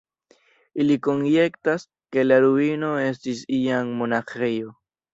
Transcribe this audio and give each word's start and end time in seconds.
Ili 0.83 0.97
konjektas, 1.07 1.87
ke 2.17 2.25
la 2.31 2.41
ruino 2.49 2.93
estis 3.13 3.47
iam 3.63 3.97
monaĥejo. 4.05 4.79